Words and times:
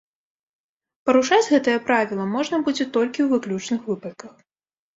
Парушаць 1.09 1.47
гэтае 1.51 1.75
правіла 1.91 2.27
можна 2.35 2.63
будзе 2.65 2.89
толькі 2.99 3.19
ў 3.23 3.27
выключных 3.37 3.81
выпадках. 3.95 4.35